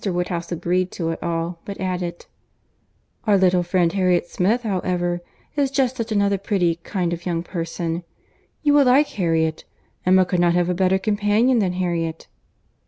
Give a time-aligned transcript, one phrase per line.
[0.03, 2.25] Woodhouse agreed to it all, but added,
[3.25, 5.21] "Our little friend Harriet Smith, however,
[5.55, 8.01] is just such another pretty kind of young person.
[8.63, 9.63] You will like Harriet.
[10.03, 12.27] Emma could not have a better companion than Harriet."